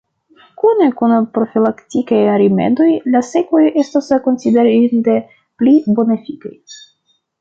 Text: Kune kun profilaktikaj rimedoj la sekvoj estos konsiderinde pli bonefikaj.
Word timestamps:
Kune 0.61 0.85
kun 1.01 1.11
profilaktikaj 1.37 2.21
rimedoj 2.43 2.87
la 3.17 3.21
sekvoj 3.27 3.63
estos 3.83 4.09
konsiderinde 4.29 5.19
pli 5.61 5.75
bonefikaj. 6.01 6.57